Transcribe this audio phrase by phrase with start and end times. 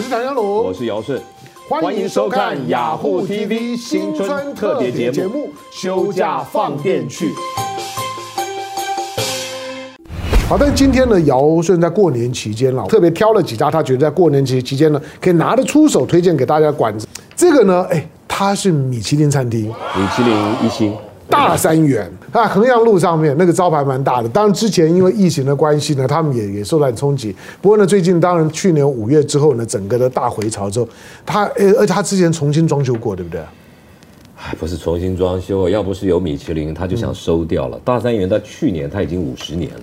[0.00, 1.20] 我是唐湘龙，我是姚顺，
[1.68, 7.26] 欢迎收看雅虎 TV 新春特别节目《休假放电去》。
[10.48, 17.06] 好，但今天呢，姚顺在过年期间了，特别挑了几家，他觉得在过年期期间呢，可以拿得出手推荐给大家的馆子。
[17.36, 20.96] 这个呢，哎，它是米其林餐厅，米其林一星。
[21.30, 24.28] 大三元啊，衡阳路上面那个招牌蛮大的。
[24.28, 27.34] 当然之前因为疫情的关系呢，他们也也受到冲击。
[27.62, 30.88] 不过呢，最近当然去年五月之后呢，整个的大回潮之后，
[31.24, 33.40] 他呃，而且他之前重新装修过，对不对？
[34.34, 37.76] 还不是重新装修，要不是有米其林，他就想收掉了。
[37.76, 39.82] 嗯、大三元在去年他已经五十年了，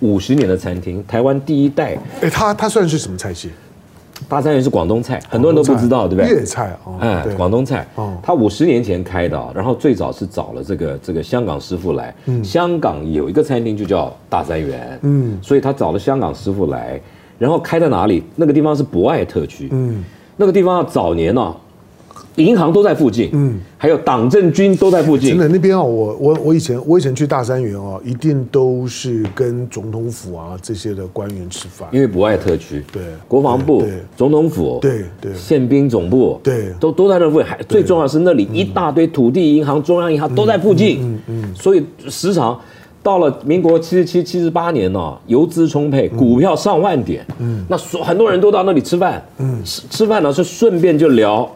[0.00, 1.96] 五十年的餐厅，台湾第一代。
[2.22, 3.50] 哎，他他算是什么菜系？
[4.28, 6.34] 大三元是广东菜，很多人都不知道，对不对？
[6.34, 7.86] 粤菜哦，哎，广东菜。
[7.94, 12.14] 哦，他五十年前开的，然后最早是找了这个这个香港师傅来。
[12.26, 14.98] 嗯，香港有一个餐厅就叫大三元。
[15.02, 17.00] 嗯，所以他找了香港师傅来，
[17.38, 18.22] 然后开在哪里？
[18.36, 19.68] 那个地方是博爱特区。
[19.72, 20.04] 嗯，
[20.36, 21.54] 那个地方早年呢。
[22.36, 25.30] 银行都在附近，嗯，还有党政军都在附近。
[25.30, 33.84] 真的那边啊，我我我以前我以前去大三元哦，一定都是跟总统府啊这些的官员吃饭，因为博爱特区，对，国防部、
[34.16, 37.46] 总统府，对对，宪兵总部，对，都都在那附近。
[37.46, 42.58] 还最重要的是那里一大堆土地银行、中央银行都在附近，嗯嗯，所以时常
[43.02, 51.50] 到了民国七十七、七十八年呢，游资充沛，股票上万点，嗯，那所很多人都到那里吃饭，嗯，吃吃饭呢是顺便就聊。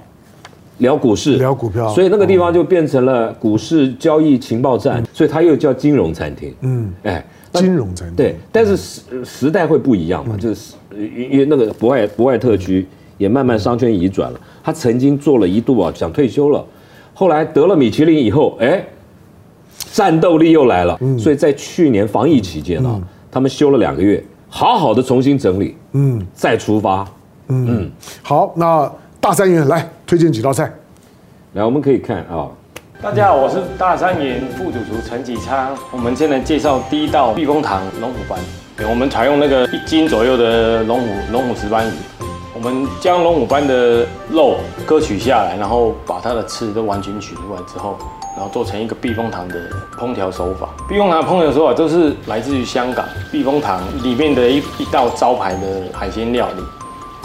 [0.79, 6.55] 聊股市，聊股票，所以那个地方就变成了股市交易情报站，嗯、所以它又叫金融餐厅。
[6.61, 8.17] 嗯，哎，金融餐厅。
[8.17, 10.75] 对，但是时时代会不一样嘛，嗯、就是
[11.31, 14.41] 因为那个博爱博爱特区也慢慢商圈移转了。
[14.63, 16.63] 他曾经做了一度啊，想退休了，
[17.15, 18.85] 后来得了米其林以后，哎，
[19.93, 20.99] 战斗力又来了。
[21.01, 27.03] 嗯，所以在去年防疫期间呢、他们休了两个月，好好的重新整理，嗯，再出发。
[27.49, 27.91] 嗯，嗯
[28.23, 28.93] 好，那。
[29.19, 30.73] 大三元来推荐几道菜，
[31.55, 32.51] 来我们可以看啊、哦。
[33.03, 35.77] 大家好，我是大三元副主厨陈启昌。
[35.91, 38.39] 我们先来介绍第一道避风塘龙虎斑。
[38.89, 41.93] 我们采用那个一斤左右的龙虎龙虎石斑鱼。
[42.55, 47.99] 我们将龙虎斑的肉割取下来，然后把它的刺都完全取出来之后，
[48.37, 49.57] 然后做成一个避风塘的
[49.99, 50.69] 烹调手法。
[50.89, 56.63] 避风塘的烹调手法都是来自于香港避风塘里面的一一道招牌的海鲜料理。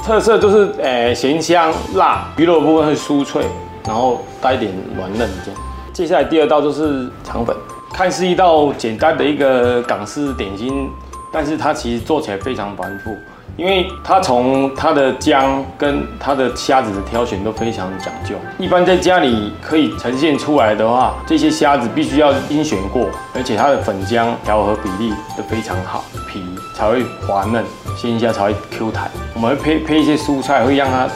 [0.04, 3.46] 特色就是，诶、咸香辣，鱼肉部分会酥脆，
[3.86, 5.62] 然后带一点软嫩这样。
[5.94, 7.56] 接下来第二道就是肠粉，
[7.94, 10.90] 看似一道简单的一个港式点心，
[11.32, 13.16] 但是它其实做起来非常繁复，
[13.56, 18.36] 因为它从它的姜跟它的虾子的挑选都非常讲究。
[18.58, 26.42] 一般在家里可以呈现出来的话，这些虾子必须要精选过，而且它的粉浆调和比例都非常好，皮
[26.76, 27.64] 才会滑嫩。
[27.98, 31.08] 鲜虾才会 Q 弹，我们会配配一些蔬菜，会让它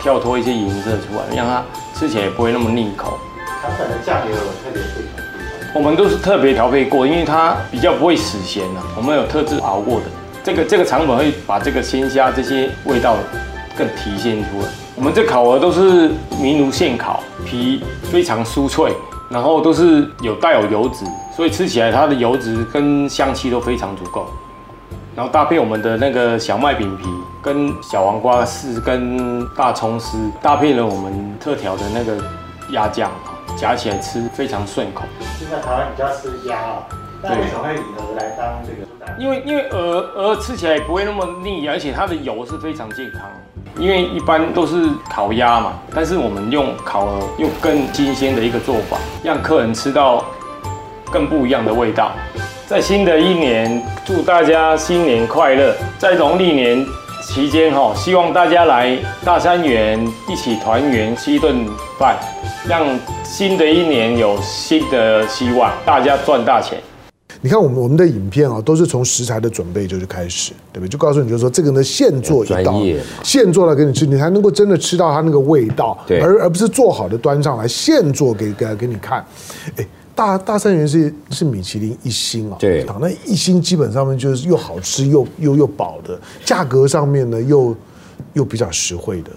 [0.00, 1.62] 跳脱一些颜色出来，让它
[1.94, 3.18] 吃起来也不会那么腻口。
[3.60, 4.82] 肠粉的价格有特别，
[5.74, 8.80] 我们都是特别调配过，因为它比较不会死咸呐。
[8.96, 10.06] 我们有特制熬过的，
[10.44, 13.16] 这个这个肠粉会把这个鲜虾这些味道
[13.76, 14.68] 更体现出来。
[14.94, 16.10] 我们这烤鹅都是
[16.40, 18.92] 明炉现烤，皮非常酥脆，
[19.28, 21.04] 然后都是有带有油脂，
[21.36, 24.26] 所以吃起来它的油脂跟香气都非常足够。
[25.14, 27.04] 然后搭配我们的那个小麦饼皮，
[27.42, 32.16] 跟小黄瓜丝，跟大葱丝，搭配了我们特调的那个
[32.70, 33.10] 鸭酱，
[33.56, 35.04] 夹起来吃非常顺口。
[35.38, 36.86] 现在台湾比较吃鸭啊，
[37.22, 39.18] 那为什么会以鹅来当这个？
[39.18, 43.22] 因为因为鹅鹅吃起来不会那么腻，而且它的油是非常健康。
[43.78, 50.24] 因为一般都是烤鸭嘛，但是我们用烤鹅，用更新鲜的一个做法，让客人吃到
[51.10, 52.12] 更不一样的味道。
[52.68, 55.74] 在新的一年，祝大家新年快乐！
[55.98, 56.84] 在农历年
[57.22, 61.66] 期间，哈，希望大家来大三元一起团圆吃一顿
[61.98, 62.16] 饭，
[62.66, 62.86] 让
[63.24, 66.78] 新的一年有新的希望，大家赚大钱。
[67.42, 70.88] 你看我们我们的影片啊，都是从食材的准备就是开始，对不对？
[70.88, 72.80] 就告诉你，就是说这个呢，现做一道，
[73.22, 79.22] 现做了给你吃，你才能够真的吃到它那个味道，对，而而不是做好的端上来现做给给给你看，
[79.76, 79.86] 哎。
[80.14, 87.74] 大大三元是是米其林一星啊，对，那一星基本上面就是又好吃又又又饱的，价格上面呢又
[88.34, 89.30] 又比较实惠的，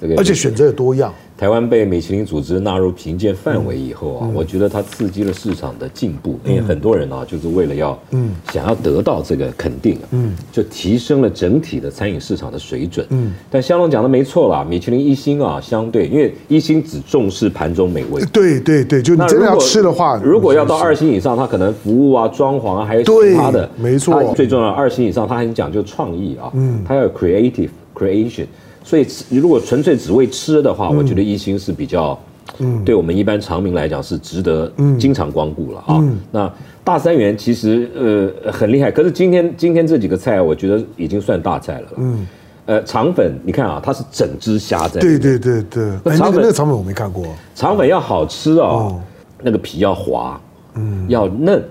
[0.00, 1.12] 这个而且选择也多样。
[1.38, 13.32] 台湾被米其林组织纳入评鉴范围以后啊，嗯、我觉得它刺激了市场的进步，嗯、因为很多人啊，就是为了要嗯想要得到这个肯定，嗯，就提升了整体的餐饮市场的水准，嗯。
[13.48, 24.34] 但香龙讲的没错啦，米其林一星啊，相对因为一星只重视盘中美味，对对对，就你真的要吃的话，如果要到二星以上，它可能服务啊、装潢啊，还有其他的，没错。
[24.34, 27.68] 最重要的二星以上，它很讲究创意啊，嗯，它要有 creative。
[27.94, 28.46] creation。
[28.88, 32.18] 所以如果纯粹只为吃的话，嗯、我觉得一心是比较，
[32.56, 35.98] 嗯，对我们一般常民来讲是值得经常光顾了啊。
[36.00, 36.50] 嗯、那
[36.82, 41.88] 大三元其实呃很厉害，可是今天今天这几个菜，我觉得已经算大菜了。
[41.98, 42.26] 嗯，
[42.64, 44.98] 呃，肠粉你看啊，它是整只虾在。
[45.02, 47.26] 对对对对，那肠那个肠粉我没看过。
[47.54, 49.02] 肠粉要好吃哦，哦
[49.42, 50.40] 那个皮要滑，
[50.76, 51.62] 嗯，要嫩。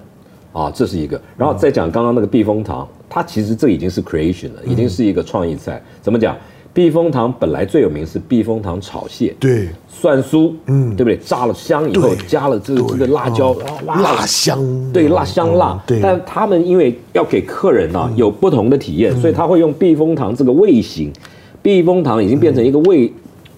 [0.54, 5.82] 啊，这是一个，然后再讲刚刚那个避风塘，它其实这已经是 creation 了，已经是一个创意菜。
[6.02, 6.36] 怎么讲？
[6.78, 11.18] 避风塘本来最有名是避风塘炒蟹，对，蒜酥，嗯，对不对？
[11.18, 13.56] 炸了香以后，加了这个这个辣椒，
[13.88, 14.60] 辣香，
[14.94, 15.84] 对，辣香辣。
[15.88, 21.12] 对，但他们因为要给客人啊有不同的体验，所以他会用避风塘这个味型，
[21.64, 23.12] 避风塘已经变成一个味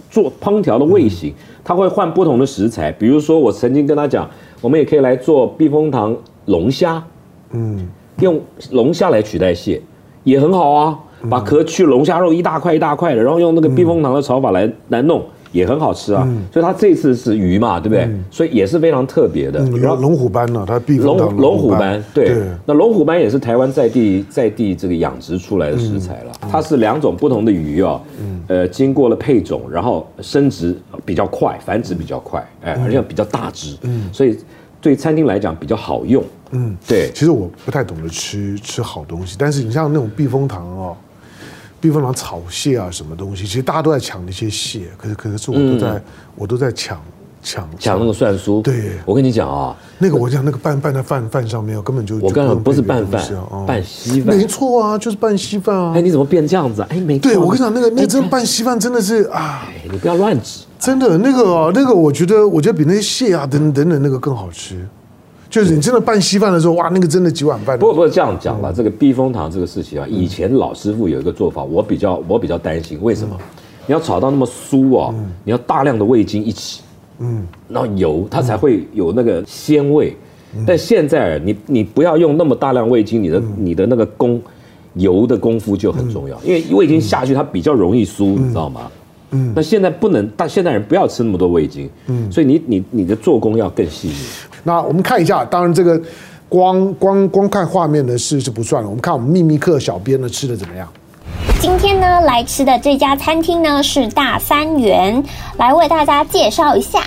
[0.09, 4.29] 做烹调的味型，他会换不同的食材，比如说我曾经跟他讲，
[4.61, 6.15] 我们也可以来做避风塘。
[6.45, 7.03] 龙虾，
[7.51, 7.85] 嗯，
[8.21, 8.39] 用
[8.71, 9.81] 龙虾来取代蟹，
[10.23, 10.97] 也很好啊。
[11.27, 16.27] 把壳去龙虾肉一大块一大块的，然后用那个避风塘的炒法来来弄，也很好吃啊。
[16.53, 18.09] 所以它这次是鱼嘛，对不对？
[18.29, 19.59] 所以也是非常特别的。
[19.71, 22.35] 然后龙虎斑呢，它避风塘龙虎斑，对。
[22.65, 26.31] 那龙虎斑也是台湾在地在地这个养殖出来的食材了。
[26.51, 27.99] 它是两种不同的鱼啊，
[28.47, 33.75] 呃，经过了配种，然后生殖比较快，繁殖比较快，哎，而且比较大只，
[34.13, 34.37] 所以。
[34.81, 37.11] 对餐厅来讲比较好用，嗯，对。
[37.13, 40.95] 其实我不太懂得吃吃好东西，但是你像那种避风塘哦，
[41.79, 46.03] 避风塘炒蟹啊，什么东西，其实大家都在抢那些蟹，可是可是我都在、嗯、
[46.35, 46.99] 我都在抢
[47.41, 48.61] 抢抢那个蒜酥。
[48.61, 53.21] 对，我跟你讲啊，那个我讲那个拌拌在饭饭上面，根本就我刚刚不是拌饭，
[53.65, 54.35] 拌稀饭。
[54.35, 55.93] 没错啊，就是拌稀饭啊。
[55.95, 56.87] 哎，你怎么变这样子啊？
[56.91, 57.29] 哎，没错。
[57.29, 60.65] 对，我跟你讲，那个那真拌稀饭真的是啊，你不要乱指。
[60.77, 64.87] 真的那个啊，那个我觉得，我觉得比那些蟹啊等等等那个更好吃。
[65.49, 67.77] 就是你真的拌稀饭的时候，哇，那个真的几碗饭。
[67.79, 73.35] 不过不是这样讲了，这个避风塘这个事情啊，以前老师傅有一个做法，我比较我比较担心，为什么？
[73.87, 75.13] 你要炒到那么酥啊，
[75.43, 76.81] 你要大量的味精一起，
[77.17, 80.15] 嗯，然后油它才会有那个鲜味。
[80.65, 84.41] 但现在你你不要用那么大量味精，你的你的那个功
[84.93, 88.89] 油的功夫就很重要，因为味精下去它比较容易酥，你知道吗？
[89.31, 94.15] 嗯，那现在不能，但现代人不要吃那么多味精，嗯，所以你你你的做工要更细腻。
[94.63, 96.01] 那我们看一下，当然这个
[96.47, 100.87] 光光光看画面的事是不算了，我们看我们秘密客小编呢吃的怎么样？
[101.59, 105.23] 今天呢来吃的这家餐厅呢是大三元，
[105.57, 107.01] 来为大家介绍一下。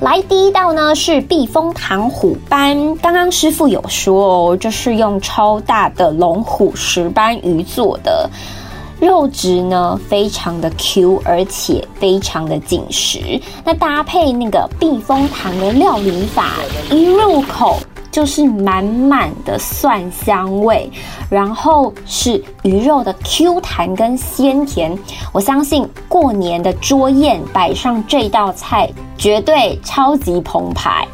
[0.00, 8.28] 来第一道呢是避风塘虎斑，刚刚师傅有说哦，这是用超大的龙虎石斑鱼做的。
[9.02, 13.18] 肉质呢非常的 Q，而且非常的紧实。
[13.64, 16.52] 那搭配那个避风塘的料理法，
[16.88, 17.80] 一入口
[18.12, 20.88] 就是满满的蒜香味，
[21.28, 24.96] 然后是鱼肉的 Q 弹跟鲜甜。
[25.32, 28.88] 我相信过年的桌宴摆上这道菜，
[29.18, 31.04] 绝对超级澎湃。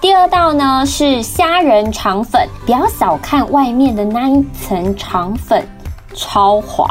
[0.00, 5.64] 第二道呢是虾仁肠粉，不要小看外面的那一层肠粉。
[6.16, 6.88] 超滑，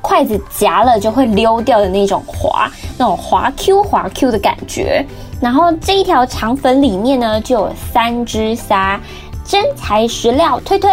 [0.00, 2.68] 筷子夹了就会溜掉的那种滑，
[2.98, 5.06] 那种滑 Q 滑 Q 的感觉。
[5.40, 8.98] 然后这一条肠粉里面呢，就有三只虾，
[9.44, 10.90] 真材实料，推推。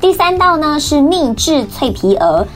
[0.00, 2.46] 第三道呢是秘制脆皮鹅。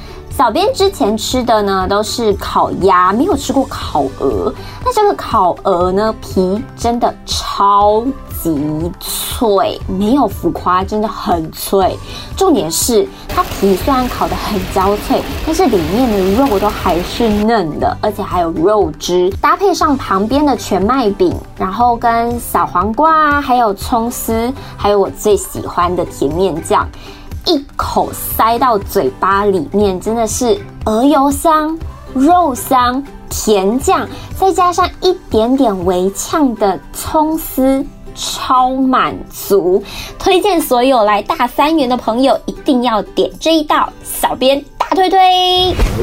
[0.42, 4.52] 小编之前吃的呢都是烤鸭，没有吃过烤鹅。
[4.84, 8.04] 那这个烤鹅呢，皮真的超
[8.42, 11.96] 级脆，没有浮夸，真的很脆。
[12.36, 26.84] 重点是它皮虽然烤得很焦脆，但是里面的肉都还是嫩的，而且还有肉汁，搭配上旁边的全麦饼，然后跟小黄瓜，还有葱丝，还有我最喜欢的甜面酱，
[27.46, 31.78] 一口塞到嘴巴里面，真的是鹅油香、
[32.14, 34.06] 肉香、甜酱，
[34.36, 37.84] 再加上一点点微呛的葱丝。
[38.14, 39.82] 超满足，
[40.18, 44.62] 推荐所有来大三元的朋友一定要点这一道，小编
[44.94, 45.18] 推推。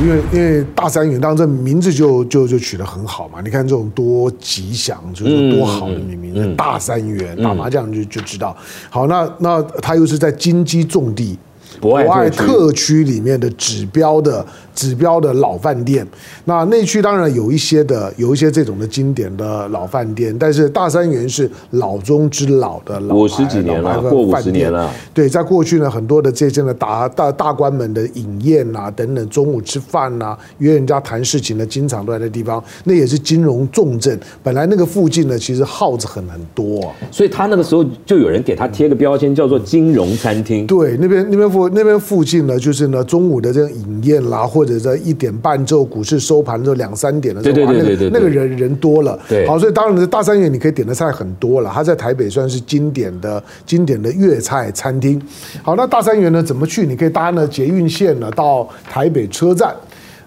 [0.01, 8.55] 因为因为大三元当然这名字就就就取得很好嘛，你看这种多吉祥，就是多好的名字，嗯、大三元、嗯、打麻将就就知道。
[8.89, 11.37] 好，那那他又是在金鸡重地
[11.79, 14.45] 博爱特区里面的指标的。
[14.75, 16.07] 指标的老饭店，
[16.45, 24.89] 那内区当然有一些的，有一些这种的经典的老饭店，但是大三元是老中之老的老，五十几年了，过五十年了。
[25.13, 34.17] 对，在过去呢，很多的这些的大大大官们的饮宴啊，等等，中午吃饭啊，约人家谈事情呢，经常都在那地方，那也是金融重镇。
[34.41, 40.65] 本来那个附近呢，其实耗子很很多，所以他那个时候就有人给他贴个标签，叫做金融餐厅。
[40.65, 49.17] 对，那边那边附那边附近呢，就是呢中午的这种饮宴啦，或者在一点半之后股市收盘之后两三点的时候，对对对对，那个人人多了。
[49.27, 55.21] 对，好，所以当然大三元你可以点的菜很多了，它在台北算是经典的经典的粤菜餐厅。
[55.61, 56.85] 好，那大三元呢怎么去？
[56.85, 59.75] 你可以搭呢捷运线呢到台北车站。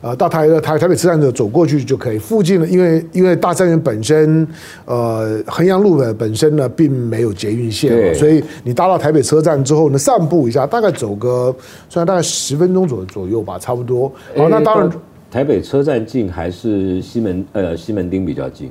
[0.03, 2.19] 呃，到台台台北车站的走过去就可以。
[2.19, 4.47] 附近呢，因为因为大三元本身，
[4.85, 11.55] 呃，衡阳路的本身呢并没有捷运线，所以你搭到台北车站之后呢，散步一下，大概走个，
[11.89, 14.11] 算大概十分钟左左右吧，差不多。
[14.37, 14.91] 好，那当然，
[15.31, 18.71] 台北车站近还是西门呃西门町比较近。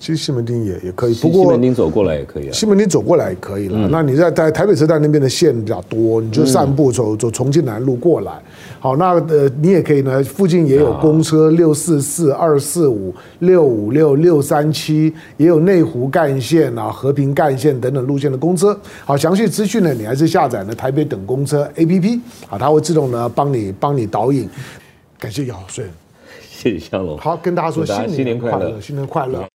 [0.00, 2.52] 其实西门町也也可以，不过西门町走过来也可以啊。
[2.52, 3.76] 西门町走过来也可以了。
[3.76, 8.32] 嗯、那你在在台北车站那边的线比较多，你就散步走走重庆南路过来。
[8.80, 18.78] 好，那呃你也可以呢，附近也有公车六四四、二四五、六五六、六三七，也有内湖干线啊、和平干线等等路线的公车。
[19.04, 24.48] 好，详细资讯呢，你还是下载呢台北等公车 APP，啊，它会自动呢帮你帮你导引。
[25.18, 25.88] 感谢姚顺，
[26.48, 27.18] 谢谢香龙。
[27.18, 29.48] 好，跟大家说新年快乐，新年快乐。